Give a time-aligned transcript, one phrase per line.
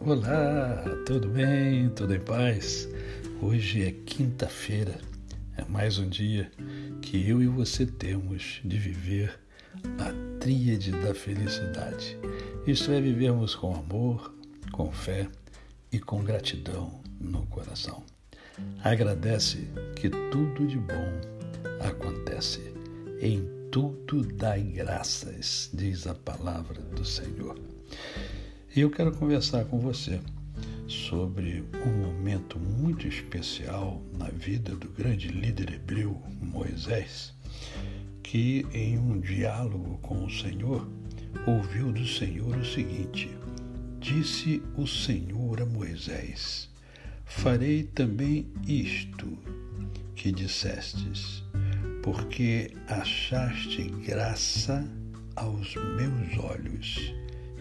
[0.00, 1.88] Olá, tudo bem?
[1.90, 2.88] Tudo em paz?
[3.40, 4.98] Hoje é quinta-feira,
[5.56, 6.50] é mais um dia
[7.00, 9.38] que eu e você temos de viver
[9.98, 12.18] a tríade da felicidade.
[12.66, 14.34] Isto é, vivermos com amor,
[14.72, 15.28] com fé
[15.92, 18.02] e com gratidão no coração.
[18.82, 21.20] Agradece que tudo de bom
[21.80, 22.60] acontece.
[23.20, 27.73] Em tudo dai graças, diz a palavra do Senhor.
[28.74, 30.20] E eu quero conversar com você
[30.88, 37.32] sobre um momento muito especial na vida do grande líder hebreu Moisés,
[38.22, 40.88] que em um diálogo com o Senhor
[41.46, 43.30] ouviu do Senhor o seguinte:
[44.00, 46.68] Disse o Senhor a Moisés:
[47.24, 49.38] Farei também isto
[50.14, 51.42] que dissestes,
[52.02, 54.86] porque achaste graça
[55.36, 57.14] aos meus olhos,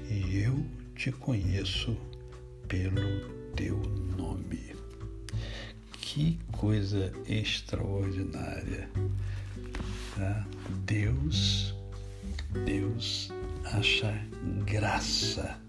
[0.09, 0.65] e eu
[0.95, 1.97] te conheço
[2.67, 3.77] pelo teu
[4.17, 4.75] nome.
[6.01, 8.89] Que coisa extraordinária.
[10.15, 10.45] Tá?
[10.85, 11.73] Deus,
[12.65, 13.31] Deus
[13.65, 14.13] acha
[14.65, 15.59] graça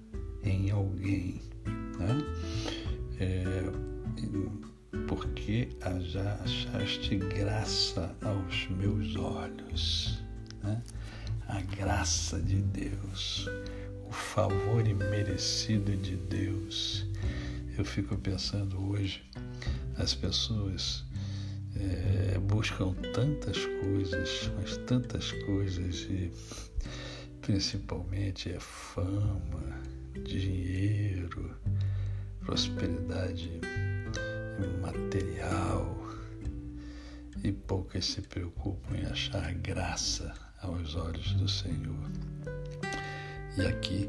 [0.43, 1.41] em alguém.
[1.65, 2.17] Tá?
[3.21, 3.45] É,
[5.09, 5.69] porque
[6.01, 10.23] já achaste graça aos meus olhos.
[10.62, 10.83] Né?
[11.47, 13.49] A graça de Deus
[14.15, 17.07] favor imerecido de Deus.
[17.77, 19.23] Eu fico pensando hoje,
[19.97, 21.05] as pessoas
[21.77, 26.31] é, buscam tantas coisas, mas tantas coisas, e
[27.43, 29.83] principalmente é fama,
[30.25, 31.56] dinheiro,
[32.41, 33.61] prosperidade
[34.81, 36.05] material,
[37.43, 42.11] e poucas se preocupam em achar graça aos olhos do Senhor.
[43.56, 44.08] E aqui,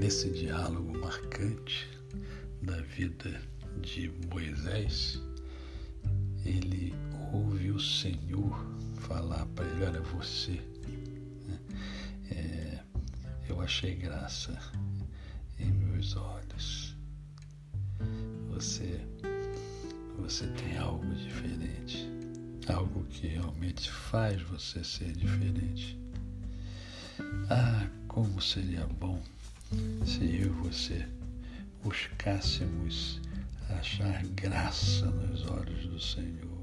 [0.00, 1.86] nesse diálogo marcante
[2.62, 3.42] da vida
[3.82, 5.20] de Moisés,
[6.42, 6.94] ele
[7.34, 8.64] ouve o Senhor
[8.96, 10.52] falar para ele: Olha, você,
[11.46, 11.60] né?
[12.30, 12.78] é,
[13.46, 14.58] eu achei graça
[15.58, 16.96] em meus olhos.
[18.48, 19.06] Você,
[20.18, 22.08] você tem algo diferente,
[22.72, 26.00] algo que realmente faz você ser diferente.
[27.50, 29.22] Ah, como seria bom
[30.04, 31.08] se eu e você
[31.82, 33.18] buscássemos
[33.70, 36.60] achar graça nos olhos do Senhor.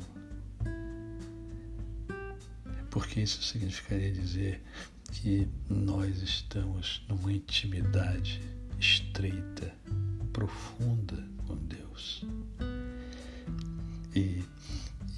[2.92, 4.62] Porque isso significaria dizer
[5.12, 8.40] que nós estamos numa intimidade
[8.80, 9.74] estreita,
[10.31, 11.18] profunda
[11.48, 12.24] com Deus.
[14.16, 14.44] E,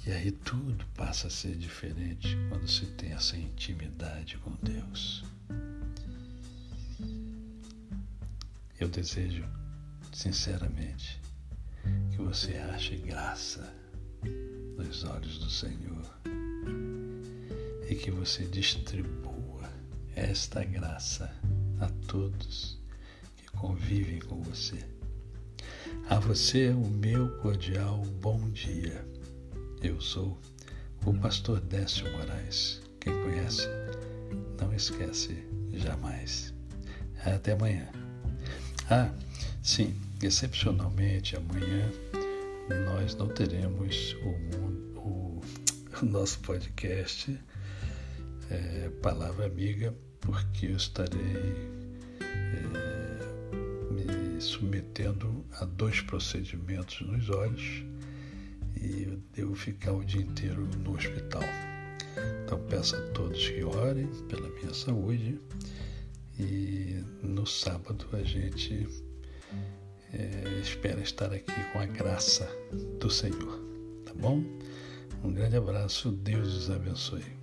[0.06, 5.24] e aí tudo passa a ser diferente quando se tem essa intimidade com Deus.
[8.82, 9.44] Eu desejo,
[10.12, 11.22] sinceramente,
[12.10, 13.72] que você ache graça
[14.76, 16.04] nos olhos do Senhor
[17.88, 19.70] e que você distribua
[20.16, 21.32] esta graça
[21.78, 22.82] a todos
[23.36, 24.84] que convivem com você.
[26.10, 29.06] A você o meu cordial bom dia.
[29.80, 30.36] Eu sou
[31.06, 32.82] o pastor Décio Moraes.
[32.98, 33.68] Quem conhece,
[34.60, 36.52] não esquece jamais.
[37.24, 38.01] Até amanhã.
[38.90, 39.10] Ah,
[39.62, 41.90] sim, excepcionalmente amanhã
[42.86, 45.40] nós não teremos o, o,
[46.02, 47.38] o nosso podcast
[48.50, 51.54] é, Palavra Amiga, porque eu estarei
[52.20, 57.84] é, me submetendo a dois procedimentos nos olhos
[58.80, 61.42] e eu devo ficar o dia inteiro no hospital.
[62.44, 65.38] Então peço a todos que orem pela minha saúde
[66.38, 68.88] e no sábado a gente
[70.12, 72.48] é, espera estar aqui com a graça
[72.98, 73.60] do Senhor.
[74.04, 74.42] Tá bom?
[75.22, 77.41] Um grande abraço, Deus os abençoe.